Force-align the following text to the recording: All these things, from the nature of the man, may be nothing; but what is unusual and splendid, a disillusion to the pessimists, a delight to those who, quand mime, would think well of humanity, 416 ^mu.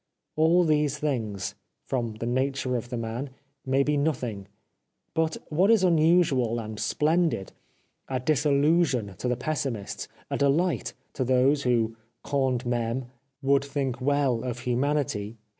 All 0.35 0.63
these 0.63 0.97
things, 0.97 1.53
from 1.85 2.15
the 2.15 2.25
nature 2.25 2.75
of 2.75 2.89
the 2.89 2.97
man, 2.97 3.29
may 3.67 3.83
be 3.83 3.97
nothing; 3.97 4.47
but 5.13 5.37
what 5.49 5.69
is 5.69 5.83
unusual 5.83 6.57
and 6.59 6.79
splendid, 6.79 7.51
a 8.09 8.19
disillusion 8.19 9.13
to 9.19 9.27
the 9.27 9.37
pessimists, 9.37 10.07
a 10.31 10.39
delight 10.39 10.93
to 11.13 11.23
those 11.23 11.61
who, 11.61 11.97
quand 12.23 12.65
mime, 12.65 13.11
would 13.43 13.63
think 13.63 14.01
well 14.01 14.43
of 14.43 14.61
humanity, 14.61 15.37
416 15.37 15.37
^mu. 15.37 15.47